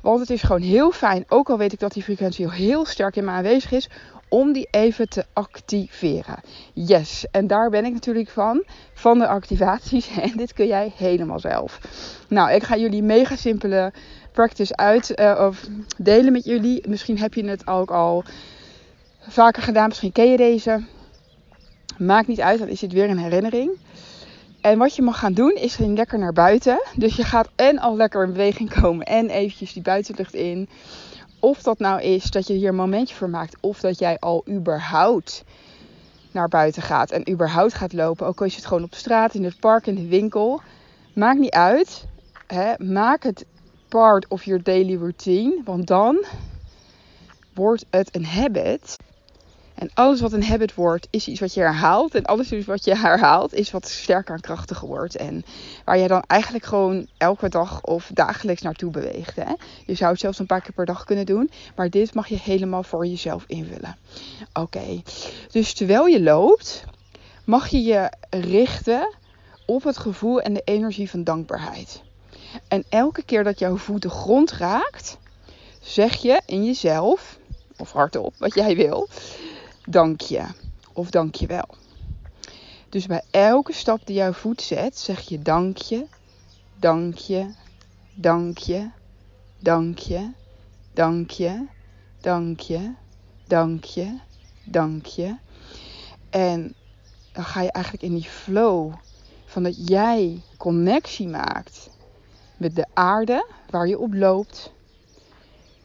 Want 0.00 0.20
het 0.20 0.30
is 0.30 0.42
gewoon 0.42 0.62
heel 0.62 0.90
fijn, 0.90 1.24
ook 1.28 1.50
al 1.50 1.58
weet 1.58 1.72
ik 1.72 1.80
dat 1.80 1.92
die 1.92 2.02
frequentie 2.02 2.52
heel 2.52 2.84
sterk 2.84 3.16
in 3.16 3.24
me 3.24 3.30
aanwezig 3.30 3.72
is, 3.72 3.88
om 4.28 4.52
die 4.52 4.68
even 4.70 5.08
te 5.08 5.24
activeren. 5.32 6.40
Yes, 6.72 7.26
en 7.30 7.46
daar 7.46 7.70
ben 7.70 7.84
ik 7.84 7.92
natuurlijk 7.92 8.28
van, 8.28 8.64
van 8.94 9.18
de 9.18 9.26
activaties. 9.26 10.08
En 10.20 10.36
dit 10.36 10.52
kun 10.52 10.66
jij 10.66 10.92
helemaal 10.96 11.40
zelf. 11.40 11.80
Nou, 12.28 12.50
ik 12.52 12.62
ga 12.62 12.76
jullie 12.76 13.02
mega 13.02 13.36
simpele 13.36 13.92
practice 14.32 14.76
uit 14.76 15.20
uh, 15.20 15.44
of 15.46 15.66
delen 15.96 16.32
met 16.32 16.44
jullie. 16.44 16.88
Misschien 16.88 17.18
heb 17.18 17.34
je 17.34 17.44
het 17.44 17.66
ook 17.66 17.90
al 17.90 18.24
vaker 19.20 19.62
gedaan, 19.62 19.88
misschien 19.88 20.12
ken 20.12 20.30
je 20.30 20.36
deze. 20.36 20.84
Maakt 21.98 22.28
niet 22.28 22.40
uit, 22.40 22.58
dan 22.58 22.68
is 22.68 22.80
dit 22.80 22.92
weer 22.92 23.10
een 23.10 23.18
herinnering. 23.18 23.70
En 24.60 24.78
wat 24.78 24.96
je 24.96 25.02
mag 25.02 25.18
gaan 25.18 25.32
doen 25.32 25.54
is 25.54 25.74
gewoon 25.74 25.94
lekker 25.94 26.18
naar 26.18 26.32
buiten. 26.32 26.82
Dus 26.94 27.16
je 27.16 27.24
gaat 27.24 27.48
en 27.56 27.78
al 27.78 27.96
lekker 27.96 28.24
in 28.24 28.32
beweging 28.32 28.80
komen 28.80 29.06
en 29.06 29.30
eventjes 29.30 29.72
die 29.72 29.82
buitenlucht 29.82 30.34
in. 30.34 30.68
Of 31.40 31.62
dat 31.62 31.78
nou 31.78 32.02
is 32.02 32.30
dat 32.30 32.46
je 32.46 32.52
hier 32.52 32.68
een 32.68 32.74
momentje 32.74 33.14
voor 33.14 33.30
maakt. 33.30 33.56
Of 33.60 33.80
dat 33.80 33.98
jij 33.98 34.18
al 34.18 34.44
überhaupt 34.48 35.44
naar 36.32 36.48
buiten 36.48 36.82
gaat. 36.82 37.10
En 37.10 37.30
überhaupt 37.30 37.74
gaat 37.74 37.92
lopen. 37.92 38.26
Ook 38.26 38.40
al 38.40 38.46
is 38.46 38.56
het 38.56 38.66
gewoon 38.66 38.82
op 38.82 38.94
straat, 38.94 39.34
in 39.34 39.44
het 39.44 39.60
park, 39.60 39.86
in 39.86 39.94
de 39.94 40.06
winkel. 40.06 40.60
Maakt 41.14 41.38
niet 41.38 41.50
uit. 41.50 42.06
Hè? 42.46 42.72
Maak 42.84 43.22
het 43.22 43.44
part 43.88 44.28
of 44.28 44.44
your 44.44 44.62
daily 44.62 44.96
routine. 44.96 45.60
Want 45.64 45.86
dan 45.86 46.24
wordt 47.54 47.84
het 47.90 48.16
een 48.16 48.26
habit. 48.26 48.96
En 49.78 49.90
alles 49.94 50.20
wat 50.20 50.32
een 50.32 50.44
habit 50.44 50.74
wordt, 50.74 51.08
is 51.10 51.28
iets 51.28 51.40
wat 51.40 51.54
je 51.54 51.60
herhaalt. 51.60 52.14
En 52.14 52.24
alles 52.24 52.64
wat 52.64 52.84
je 52.84 52.96
herhaalt, 52.96 53.54
is 53.54 53.70
wat 53.70 53.88
sterker 53.88 54.34
en 54.34 54.40
krachtiger 54.40 54.88
wordt. 54.88 55.16
En 55.16 55.44
waar 55.84 55.98
je 55.98 56.08
dan 56.08 56.22
eigenlijk 56.26 56.64
gewoon 56.64 57.06
elke 57.16 57.48
dag 57.48 57.84
of 57.84 58.10
dagelijks 58.14 58.62
naartoe 58.62 58.90
beweegt. 58.90 59.36
Hè? 59.36 59.52
Je 59.86 59.94
zou 59.94 60.10
het 60.10 60.20
zelfs 60.20 60.38
een 60.38 60.46
paar 60.46 60.60
keer 60.60 60.72
per 60.72 60.86
dag 60.86 61.04
kunnen 61.04 61.26
doen. 61.26 61.50
Maar 61.76 61.90
dit 61.90 62.14
mag 62.14 62.28
je 62.28 62.38
helemaal 62.38 62.82
voor 62.82 63.06
jezelf 63.06 63.44
invullen. 63.46 63.96
Oké, 64.52 65.02
dus 65.50 65.72
terwijl 65.72 66.06
je 66.06 66.22
loopt, 66.22 66.84
mag 67.44 67.68
je 67.68 67.82
je 67.82 68.12
richten 68.30 69.14
op 69.66 69.84
het 69.84 69.98
gevoel 69.98 70.40
en 70.40 70.54
de 70.54 70.62
energie 70.64 71.10
van 71.10 71.24
dankbaarheid. 71.24 72.02
En 72.68 72.84
elke 72.88 73.22
keer 73.22 73.44
dat 73.44 73.58
jouw 73.58 73.76
voet 73.76 74.02
de 74.02 74.10
grond 74.10 74.52
raakt, 74.52 75.18
zeg 75.80 76.16
je 76.16 76.40
in 76.46 76.64
jezelf, 76.64 77.38
of 77.76 77.92
hardop, 77.92 78.34
wat 78.38 78.54
jij 78.54 78.76
wil 78.76 79.08
dank 79.90 80.20
je 80.20 80.44
of 80.92 81.10
dank 81.10 81.34
je 81.34 81.46
wel. 81.46 81.68
Dus 82.88 83.06
bij 83.06 83.22
elke 83.30 83.72
stap 83.72 84.00
die 84.04 84.16
jouw 84.16 84.32
voet 84.32 84.62
zet, 84.62 84.98
zeg 84.98 85.20
je 85.20 85.42
dank 85.42 85.76
je, 85.76 86.06
dank 86.78 87.16
je, 87.16 87.50
dank 88.14 88.58
je, 88.58 88.90
dank 89.58 89.98
je, 91.30 91.66
dank 92.20 92.60
je, 92.60 94.18
dank 94.64 95.06
je. 95.06 95.36
En 96.30 96.74
dan 97.32 97.44
ga 97.44 97.62
je 97.62 97.72
eigenlijk 97.72 98.04
in 98.04 98.14
die 98.14 98.28
flow 98.28 98.92
van 99.44 99.62
dat 99.62 99.88
jij 99.88 100.42
connectie 100.56 101.28
maakt 101.28 101.90
met 102.56 102.76
de 102.76 102.86
aarde 102.94 103.46
waar 103.70 103.88
je 103.88 103.98
op 103.98 104.14
loopt. 104.14 104.72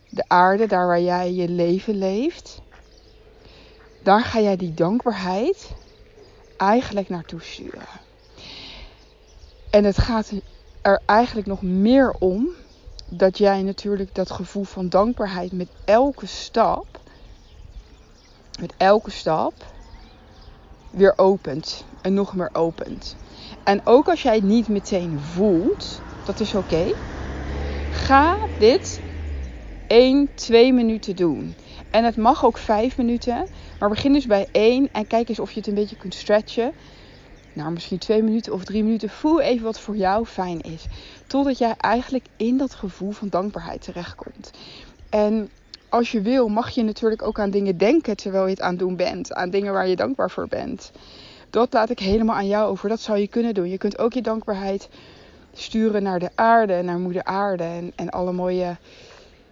De 0.09 0.23
aarde 0.27 0.67
daar 0.67 0.87
waar 0.87 1.01
jij 1.01 1.33
je 1.33 1.49
leven 1.49 1.95
leeft 1.95 2.61
daar 4.03 4.23
ga 4.23 4.39
jij 4.39 4.55
die 4.55 4.73
dankbaarheid 4.73 5.71
eigenlijk 6.57 7.09
naartoe 7.09 7.41
sturen. 7.41 7.87
En 9.69 9.83
het 9.83 9.97
gaat 9.97 10.31
er 10.81 11.01
eigenlijk 11.05 11.47
nog 11.47 11.61
meer 11.61 12.15
om 12.19 12.47
dat 13.05 13.37
jij 13.37 13.61
natuurlijk 13.61 14.15
dat 14.15 14.31
gevoel 14.31 14.63
van 14.63 14.89
dankbaarheid 14.89 15.51
met 15.51 15.67
elke 15.85 16.25
stap, 16.25 16.85
met 18.59 18.73
elke 18.77 19.11
stap, 19.11 19.53
weer 20.89 21.13
opent 21.15 21.85
en 22.01 22.13
nog 22.13 22.35
meer 22.35 22.49
opent. 22.53 23.15
En 23.63 23.85
ook 23.85 24.07
als 24.09 24.21
jij 24.21 24.35
het 24.35 24.43
niet 24.43 24.67
meteen 24.67 25.19
voelt, 25.19 26.01
dat 26.25 26.39
is 26.39 26.55
oké. 26.55 26.93
Ga 27.91 28.37
dit 28.59 29.01
1, 29.87 30.29
2 30.35 30.73
minuten 30.73 31.15
doen. 31.15 31.55
En 31.91 32.03
het 32.03 32.17
mag 32.17 32.45
ook 32.45 32.57
5 32.57 32.97
minuten. 32.97 33.47
Maar 33.83 33.91
begin 33.91 34.13
dus 34.13 34.25
bij 34.25 34.47
1 34.51 34.89
en 34.91 35.07
kijk 35.07 35.29
eens 35.29 35.39
of 35.39 35.51
je 35.51 35.59
het 35.59 35.67
een 35.67 35.73
beetje 35.73 35.95
kunt 35.95 36.13
stretchen. 36.13 36.71
Nou, 37.53 37.71
misschien 37.71 37.97
2 37.97 38.23
minuten 38.23 38.53
of 38.53 38.63
3 38.63 38.83
minuten. 38.83 39.09
Voel 39.09 39.41
even 39.41 39.63
wat 39.63 39.79
voor 39.79 39.95
jou 39.95 40.25
fijn 40.25 40.61
is. 40.61 40.85
Totdat 41.27 41.57
jij 41.57 41.75
eigenlijk 41.77 42.25
in 42.37 42.57
dat 42.57 42.73
gevoel 42.73 43.11
van 43.11 43.29
dankbaarheid 43.29 43.81
terechtkomt. 43.81 44.51
En 45.09 45.49
als 45.89 46.11
je 46.11 46.21
wil, 46.21 46.47
mag 46.47 46.69
je 46.69 46.83
natuurlijk 46.83 47.21
ook 47.21 47.39
aan 47.39 47.49
dingen 47.49 47.77
denken 47.77 48.17
terwijl 48.17 48.43
je 48.43 48.51
het 48.51 48.61
aan 48.61 48.69
het 48.69 48.79
doen 48.79 48.95
bent. 48.95 49.33
Aan 49.33 49.49
dingen 49.49 49.73
waar 49.73 49.87
je 49.87 49.95
dankbaar 49.95 50.31
voor 50.31 50.47
bent. 50.47 50.91
Dat 51.49 51.73
laat 51.73 51.89
ik 51.89 51.99
helemaal 51.99 52.35
aan 52.35 52.47
jou 52.47 52.69
over. 52.69 52.89
Dat 52.89 53.01
zou 53.01 53.17
je 53.17 53.27
kunnen 53.27 53.53
doen. 53.53 53.69
Je 53.69 53.77
kunt 53.77 53.97
ook 53.97 54.13
je 54.13 54.21
dankbaarheid 54.21 54.89
sturen 55.53 56.03
naar 56.03 56.19
de 56.19 56.29
aarde, 56.35 56.81
naar 56.81 56.99
moeder 56.99 57.23
aarde. 57.23 57.63
En, 57.63 57.91
en 57.95 58.09
alle 58.09 58.31
mooie 58.31 58.77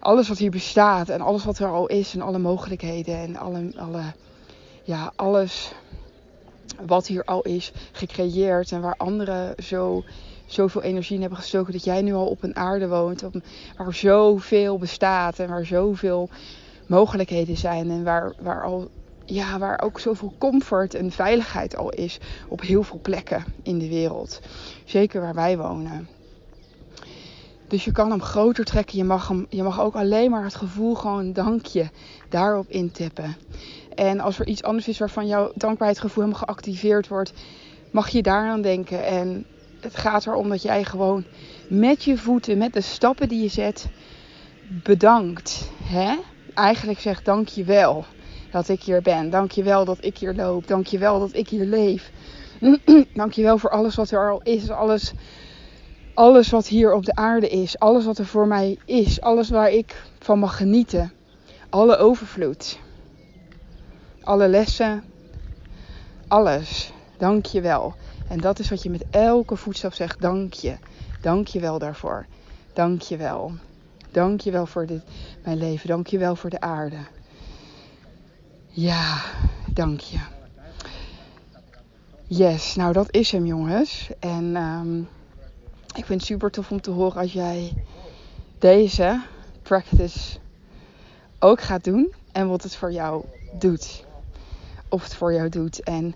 alles 0.01 0.27
wat 0.27 0.37
hier 0.37 0.51
bestaat 0.51 1.09
en 1.09 1.21
alles 1.21 1.43
wat 1.43 1.59
er 1.59 1.67
al 1.67 1.87
is 1.87 2.13
en 2.13 2.21
alle 2.21 2.39
mogelijkheden 2.39 3.15
en 3.15 3.37
alle, 3.37 3.71
alle, 3.77 4.03
ja, 4.83 5.11
alles 5.15 5.71
wat 6.85 7.07
hier 7.07 7.23
al 7.23 7.41
is 7.41 7.71
gecreëerd 7.91 8.71
en 8.71 8.81
waar 8.81 8.95
anderen 8.97 9.63
zo, 9.63 10.03
zoveel 10.45 10.81
energie 10.81 11.15
in 11.15 11.21
hebben 11.21 11.39
gestoken 11.39 11.73
dat 11.73 11.83
jij 11.83 12.01
nu 12.01 12.13
al 12.13 12.27
op 12.27 12.43
een 12.43 12.55
aarde 12.55 12.87
woont 12.87 13.23
op, 13.23 13.35
waar 13.77 13.93
zoveel 13.93 14.77
bestaat 14.77 15.39
en 15.39 15.49
waar 15.49 15.65
zoveel 15.65 16.29
mogelijkheden 16.87 17.57
zijn 17.57 17.89
en 17.89 18.03
waar, 18.03 18.33
waar, 18.39 18.63
al, 18.63 18.89
ja, 19.25 19.59
waar 19.59 19.81
ook 19.81 19.99
zoveel 19.99 20.33
comfort 20.37 20.93
en 20.93 21.11
veiligheid 21.11 21.75
al 21.75 21.89
is 21.89 22.19
op 22.47 22.61
heel 22.61 22.83
veel 22.83 22.99
plekken 23.01 23.43
in 23.63 23.79
de 23.79 23.89
wereld. 23.89 24.39
Zeker 24.85 25.21
waar 25.21 25.35
wij 25.35 25.57
wonen. 25.57 26.07
Dus 27.71 27.85
je 27.85 27.91
kan 27.91 28.09
hem 28.09 28.21
groter 28.21 28.65
trekken. 28.65 28.97
Je 28.97 29.03
mag, 29.03 29.27
hem, 29.27 29.45
je 29.49 29.63
mag 29.63 29.81
ook 29.81 29.95
alleen 29.95 30.31
maar 30.31 30.43
het 30.43 30.55
gevoel 30.55 30.95
gewoon 30.95 31.33
dankje 31.33 31.89
daarop 32.29 32.69
intippen. 32.69 33.35
En 33.95 34.19
als 34.19 34.39
er 34.39 34.47
iets 34.47 34.63
anders 34.63 34.87
is 34.87 34.99
waarvan 34.99 35.27
jouw 35.27 35.51
dankbaarheidsgevoel 35.55 36.23
helemaal 36.23 36.45
geactiveerd 36.45 37.07
wordt, 37.07 37.33
mag 37.91 38.09
je 38.09 38.21
daaraan 38.21 38.61
denken. 38.61 39.05
En 39.05 39.45
het 39.79 39.95
gaat 39.95 40.25
erom 40.25 40.49
dat 40.49 40.61
jij 40.61 40.83
gewoon 40.83 41.23
met 41.69 42.03
je 42.03 42.17
voeten, 42.17 42.57
met 42.57 42.73
de 42.73 42.81
stappen 42.81 43.29
die 43.29 43.41
je 43.41 43.47
zet, 43.47 43.87
bedankt. 44.83 45.69
Hè? 45.83 46.15
Eigenlijk 46.53 46.99
zegt 46.99 47.25
dank 47.25 47.47
je 47.47 47.63
wel 47.63 48.05
dat 48.51 48.69
ik 48.69 48.83
hier 48.83 49.01
ben. 49.01 49.29
Dank 49.29 49.51
je 49.51 49.63
wel 49.63 49.85
dat 49.85 49.97
ik 50.01 50.17
hier 50.17 50.33
loop. 50.33 50.67
Dank 50.67 50.87
je 50.87 50.97
wel 50.97 51.19
dat 51.19 51.33
ik 51.33 51.49
hier 51.49 51.65
leef. 51.65 52.11
dank 53.13 53.33
je 53.33 53.43
wel 53.43 53.57
voor 53.57 53.69
alles 53.69 53.95
wat 53.95 54.11
er 54.11 54.31
al 54.31 54.41
is. 54.41 54.69
Alles 54.69 55.13
alles 56.13 56.49
wat 56.49 56.67
hier 56.67 56.93
op 56.93 57.05
de 57.05 57.15
aarde 57.15 57.49
is, 57.49 57.79
alles 57.79 58.05
wat 58.05 58.17
er 58.17 58.25
voor 58.25 58.47
mij 58.47 58.77
is, 58.85 59.21
alles 59.21 59.49
waar 59.49 59.69
ik 59.71 60.03
van 60.19 60.39
mag 60.39 60.57
genieten, 60.57 61.11
alle 61.69 61.97
overvloed, 61.97 62.79
alle 64.21 64.47
lessen, 64.47 65.03
alles. 66.27 66.91
Dank 67.17 67.45
je 67.45 67.61
wel. 67.61 67.93
En 68.27 68.39
dat 68.39 68.59
is 68.59 68.69
wat 68.69 68.83
je 68.83 68.89
met 68.89 69.03
elke 69.09 69.55
voetstap 69.55 69.93
zegt. 69.93 70.21
Dank 70.21 70.53
je. 70.53 70.77
Dank 71.21 71.47
je 71.47 71.59
wel 71.59 71.79
daarvoor. 71.79 72.25
Dank 72.73 73.01
je 73.01 73.17
wel. 73.17 73.51
Dank 74.11 74.41
je 74.41 74.51
wel 74.51 74.65
voor 74.65 74.85
dit, 74.85 75.01
mijn 75.43 75.57
leven. 75.57 75.87
Dank 75.87 76.07
je 76.07 76.17
wel 76.17 76.35
voor 76.35 76.49
de 76.49 76.59
aarde. 76.59 76.97
Ja, 78.67 79.21
dank 79.73 79.99
je. 79.99 80.19
Yes, 82.27 82.75
nou 82.75 82.93
dat 82.93 83.07
is 83.11 83.31
hem 83.31 83.45
jongens. 83.45 84.09
En 84.19 84.55
um, 84.55 85.07
ik 85.97 86.05
vind 86.05 86.19
het 86.19 86.29
super 86.29 86.51
tof 86.51 86.71
om 86.71 86.81
te 86.81 86.91
horen 86.91 87.21
als 87.21 87.33
jij 87.33 87.73
deze 88.59 89.21
practice 89.61 90.37
ook 91.39 91.61
gaat 91.61 91.83
doen. 91.83 92.13
En 92.31 92.47
wat 92.47 92.63
het 92.63 92.75
voor 92.75 92.91
jou 92.91 93.25
doet. 93.59 94.05
Of 94.89 95.03
het 95.03 95.15
voor 95.15 95.33
jou 95.33 95.49
doet. 95.49 95.83
En 95.83 96.15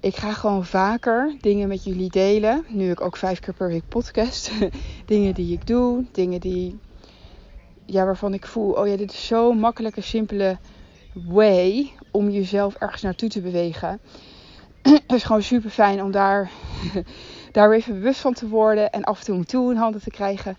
ik 0.00 0.16
ga 0.16 0.32
gewoon 0.32 0.64
vaker 0.64 1.36
dingen 1.40 1.68
met 1.68 1.84
jullie 1.84 2.10
delen. 2.10 2.64
Nu 2.68 2.90
ik 2.90 3.00
ook 3.00 3.16
vijf 3.16 3.40
keer 3.40 3.54
per 3.54 3.68
week 3.68 3.88
podcast. 3.88 4.50
dingen 5.06 5.34
die 5.34 5.52
ik 5.52 5.66
doe. 5.66 6.04
Dingen 6.12 6.40
die. 6.40 6.78
Ja, 7.84 8.04
waarvan 8.04 8.34
ik 8.34 8.46
voel. 8.46 8.72
Oh 8.72 8.86
ja, 8.86 8.96
dit 8.96 9.12
is 9.12 9.26
zo'n 9.26 9.58
makkelijke, 9.58 10.00
simpele 10.00 10.58
way 11.12 11.92
om 12.10 12.30
jezelf 12.30 12.74
ergens 12.74 13.02
naartoe 13.02 13.28
te 13.28 13.40
bewegen. 13.40 14.00
het 14.82 15.12
is 15.12 15.22
gewoon 15.22 15.42
super 15.42 15.70
fijn 15.70 16.02
om 16.02 16.10
daar, 16.10 16.50
daar 17.54 17.68
weer 17.68 17.78
even 17.78 17.94
bewust 17.94 18.20
van 18.20 18.32
te 18.32 18.48
worden. 18.48 18.92
En 18.92 19.04
af 19.04 19.18
en 19.18 19.46
toe 19.46 19.64
een 19.64 19.70
in 19.70 19.76
handen 19.76 20.02
te 20.02 20.10
krijgen. 20.10 20.56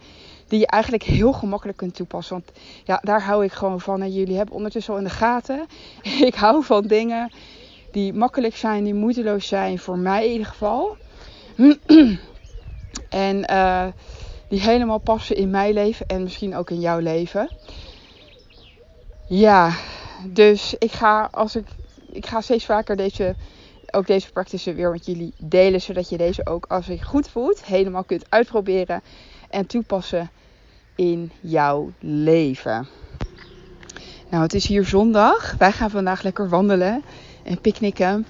Die 0.47 0.59
je 0.59 0.67
eigenlijk 0.67 1.03
heel 1.03 1.33
gemakkelijk 1.33 1.77
kunt 1.77 1.95
toepassen. 1.95 2.35
Want 2.35 2.57
ja, 2.83 2.99
daar 3.03 3.21
hou 3.23 3.43
ik 3.43 3.51
gewoon 3.51 3.81
van. 3.81 4.01
En 4.01 4.13
jullie 4.13 4.37
hebben 4.37 4.55
ondertussen 4.55 4.93
al 4.93 4.99
in 4.99 5.05
de 5.05 5.09
gaten. 5.09 5.65
ik 6.29 6.35
hou 6.35 6.63
van 6.63 6.83
dingen 6.83 7.31
die 7.91 8.13
makkelijk 8.13 8.55
zijn, 8.55 8.83
die 8.83 8.93
moeiteloos 8.93 9.47
zijn. 9.47 9.79
Voor 9.79 9.97
mij 9.97 10.25
in 10.25 10.31
ieder 10.31 10.47
geval. 10.47 10.97
en 13.09 13.51
uh, 13.51 13.85
die 14.49 14.61
helemaal 14.61 14.99
passen 14.99 15.35
in 15.35 15.49
mijn 15.49 15.73
leven. 15.73 16.05
En 16.07 16.23
misschien 16.23 16.55
ook 16.55 16.69
in 16.69 16.79
jouw 16.79 16.99
leven. 16.99 17.49
Ja, 19.27 19.71
dus 20.23 20.75
ik 20.79 20.91
ga, 20.91 21.29
als 21.31 21.55
ik, 21.55 21.67
ik 22.11 22.25
ga 22.25 22.41
steeds 22.41 22.65
vaker 22.65 22.95
deze, 22.95 23.35
ook 23.93 24.07
deze 24.07 24.31
practice 24.31 24.73
weer 24.73 24.91
met 24.91 25.05
jullie 25.05 25.33
delen. 25.37 25.81
Zodat 25.81 26.09
je 26.09 26.17
deze 26.17 26.45
ook 26.45 26.65
als 26.65 26.85
je 26.85 27.03
goed 27.03 27.29
voelt 27.29 27.65
helemaal 27.65 28.03
kunt 28.03 28.25
uitproberen 28.29 29.01
en 29.49 29.65
toepassen 29.65 30.29
in 30.95 31.31
jouw 31.39 31.91
leven. 31.99 32.87
Nou, 34.29 34.43
het 34.43 34.53
is 34.53 34.67
hier 34.67 34.85
zondag. 34.85 35.55
Wij 35.57 35.71
gaan 35.71 35.89
vandaag 35.89 36.21
lekker 36.21 36.49
wandelen 36.49 37.03
en 37.43 37.61
picknicken. 37.61 38.25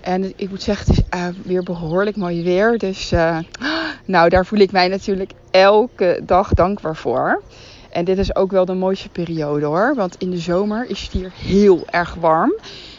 En 0.00 0.32
ik 0.36 0.50
moet 0.50 0.62
zeggen, 0.62 0.94
het 0.94 1.04
is 1.10 1.18
uh, 1.18 1.26
weer 1.42 1.62
behoorlijk 1.62 2.16
mooi 2.16 2.42
weer. 2.42 2.78
Dus 2.78 3.12
uh, 3.12 3.38
nou, 4.04 4.28
daar 4.28 4.46
voel 4.46 4.58
ik 4.58 4.72
mij 4.72 4.88
natuurlijk 4.88 5.32
elke 5.50 6.20
dag 6.26 6.54
dankbaar 6.54 6.96
voor. 6.96 7.42
En 7.90 8.04
dit 8.04 8.18
is 8.18 8.36
ook 8.36 8.50
wel 8.50 8.64
de 8.64 8.74
mooiste 8.74 9.08
periode 9.08 9.66
hoor. 9.66 9.94
Want 9.94 10.16
in 10.18 10.30
de 10.30 10.38
zomer 10.38 10.86
is 10.88 11.02
het 11.02 11.12
hier 11.12 11.32
heel 11.34 11.82
erg 11.90 12.14
warm. 12.14 12.54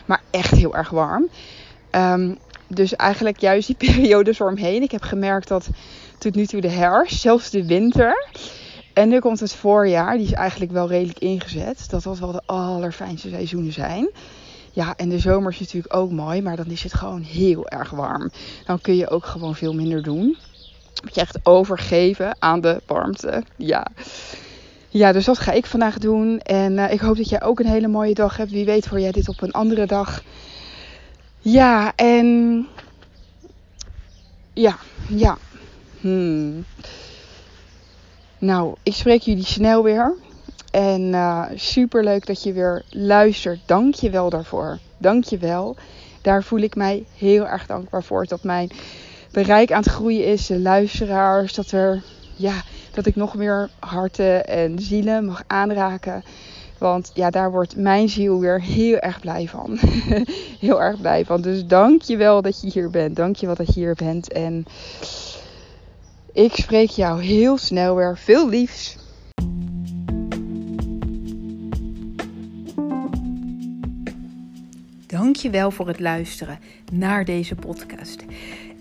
Maar 0.06 0.22
echt 0.30 0.52
heel 0.52 0.76
erg 0.76 0.90
warm. 0.90 1.30
Um, 1.96 2.38
dus 2.68 2.96
eigenlijk 2.96 3.40
juist 3.40 3.68
die 3.68 3.76
periodes 3.92 4.40
eromheen. 4.40 4.82
Ik 4.82 4.92
heb 4.92 5.02
gemerkt 5.02 5.48
dat 5.48 5.68
tot 6.18 6.36
nu 6.36 6.46
toe 6.46 6.62
de 6.62 6.70
herfst, 6.70 7.22
zelfs 7.22 7.50
de 7.50 7.66
winter. 7.66 8.28
En 8.94 9.10
nu 9.10 9.20
komt 9.20 9.40
het 9.40 9.54
voorjaar. 9.54 10.18
Die 10.18 10.26
is 10.26 10.34
eigenlijk 10.34 10.72
wel 10.72 10.88
redelijk 10.88 11.20
ingezet. 11.20 11.90
Dat 11.90 12.04
dat 12.04 12.20
wel 12.20 12.32
de 12.32 12.42
allerfijnste 12.46 13.30
seizoenen 13.30 13.74
zijn. 13.74 14.10
Ja, 14.72 14.94
en 14.96 15.10
de 15.10 15.20
zomer 15.20 15.52
is 15.52 15.60
natuurlijk 15.60 15.96
ook 15.96 16.12
mooi. 16.12 16.42
Maar 16.42 16.56
dan 16.56 16.66
is 16.66 16.84
het 16.84 16.94
gewoon 16.94 17.22
heel 17.22 17.68
erg 17.68 17.90
warm. 17.90 18.32
Dan 18.66 18.82
kun 18.82 18.96
je 18.96 19.10
ook 19.10 19.26
gewoon 19.26 19.56
veel 19.56 19.74
minder 19.74 20.04
doen. 20.04 20.38
Moet 21.04 21.16
je 21.16 21.22
echt 21.22 21.40
overgeven 21.44 22.36
aan 22.40 22.62
de 22.62 22.82
warmte. 22.86 23.44
Ja. 23.56 23.88
Ja, 24.90 25.12
dus 25.12 25.26
dat 25.26 25.40
ga 25.40 25.52
ik 25.52 25.66
vandaag 25.66 25.98
doen. 25.98 26.40
En 26.40 26.74
uh, 26.74 26.92
ik 26.92 27.00
hoop 27.00 27.18
dat 27.18 27.30
jij 27.30 27.44
ook 27.44 27.60
een 27.60 27.66
hele 27.66 27.88
mooie 27.88 28.14
dag 28.14 28.38
hebt. 28.38 28.52
Wie 28.52 28.66
weet 28.66 28.86
hoor 28.86 29.00
jij 29.00 29.12
dit 29.12 29.30
op 29.30 29.42
een 29.42 29.52
andere 29.52 29.86
dag. 29.86 30.24
Ja, 31.44 31.94
en... 31.96 32.68
Ja, 34.54 34.78
ja. 35.08 35.38
Hmm. 36.00 36.66
Nou, 38.38 38.76
ik 38.84 38.94
spreek 38.94 39.22
jullie 39.22 39.46
snel 39.46 39.84
weer. 39.84 40.14
En 40.72 41.02
uh, 41.02 41.46
super 41.56 42.04
leuk 42.04 42.26
dat 42.26 42.44
je 42.44 42.54
weer 42.54 42.84
luistert. 42.90 43.60
Dank 43.66 43.96
je 43.96 44.10
wel 44.10 44.30
daarvoor. 44.30 44.80
Dank 44.98 45.24
je 45.24 45.38
wel. 45.38 45.76
Daar 46.22 46.44
voel 46.44 46.60
ik 46.60 46.76
mij 46.76 47.06
heel 47.18 47.48
erg 47.48 47.66
dankbaar 47.66 48.04
voor. 48.04 48.26
Dat 48.26 48.44
mijn 48.44 48.72
bereik 49.32 49.72
aan 49.72 49.82
het 49.82 49.92
groeien 49.92 50.26
is. 50.26 50.46
De 50.46 50.60
luisteraars. 50.60 51.54
Dat 51.54 51.72
er, 51.72 52.04
ja, 52.36 52.62
dat 52.94 53.06
ik 53.06 53.16
nog 53.16 53.36
meer 53.36 53.70
harten 53.80 54.48
en 54.48 54.80
zielen 54.80 55.26
mag 55.26 55.44
aanraken. 55.48 56.24
Want 56.84 57.12
ja, 57.14 57.30
daar 57.30 57.52
wordt 57.52 57.76
mijn 57.76 58.10
ziel 58.10 58.40
weer 58.40 58.62
heel 58.62 58.98
erg 58.98 59.20
blij 59.20 59.48
van. 59.48 59.78
heel 60.66 60.82
erg 60.82 61.02
blij 61.02 61.26
van. 61.26 61.42
Dus 61.42 61.66
dank 61.66 62.02
je 62.02 62.18
wel 62.18 62.42
dat 62.42 62.62
je 62.62 62.70
hier 62.70 62.90
bent. 62.90 63.16
Dank 63.16 63.36
je 63.36 63.46
wel 63.46 63.56
dat 63.56 63.68
je 63.68 63.80
hier 63.80 63.96
bent. 63.96 64.32
En 64.32 64.66
ik 66.34 66.56
spreek 66.56 66.90
jou 66.90 67.22
heel 67.22 67.58
snel 67.58 67.96
weer. 67.96 68.18
Veel 68.18 68.50
liefs. 68.50 68.98
Dank 75.08 75.36
je 75.36 75.50
wel 75.50 75.72
voor 75.72 75.88
het 75.88 76.00
luisteren 76.00 76.60
naar 76.92 77.26
deze 77.26 77.56
podcast. 77.56 78.24